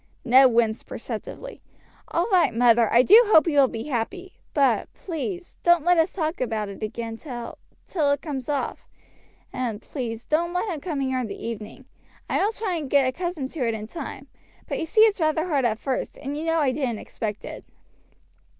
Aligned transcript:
Ned 0.25 0.45
winced 0.49 0.87
perceptibly. 0.87 1.61
"All 2.07 2.25
right, 2.31 2.51
mother! 2.55 2.91
I 2.91 3.03
do 3.03 3.21
hope 3.27 3.45
you 3.45 3.59
will 3.59 3.67
be 3.67 3.83
happy; 3.83 4.33
but, 4.51 4.91
please, 4.95 5.59
don't 5.61 5.83
let 5.85 5.99
us 5.99 6.11
talk 6.11 6.41
about 6.41 6.69
it 6.69 6.81
again 6.81 7.17
till 7.17 7.59
till 7.85 8.09
it 8.11 8.19
comes 8.19 8.49
off; 8.49 8.87
and, 9.53 9.79
please, 9.79 10.25
don't 10.25 10.53
let 10.53 10.73
him 10.73 10.81
come 10.81 11.01
here 11.01 11.19
in 11.19 11.27
the 11.27 11.35
evening. 11.45 11.85
I 12.27 12.39
will 12.43 12.51
try 12.51 12.77
and 12.77 12.89
get 12.89 13.05
accustomed 13.07 13.51
to 13.51 13.67
it 13.67 13.75
in 13.75 13.85
time; 13.85 14.27
but 14.67 14.79
you 14.79 14.87
see 14.87 15.01
it's 15.01 15.19
rather 15.19 15.45
hard 15.45 15.65
at 15.65 15.77
first, 15.77 16.17
and 16.17 16.35
you 16.35 16.45
know 16.45 16.57
I 16.61 16.71
didn't 16.71 16.97
expect 16.97 17.45
it." 17.45 17.63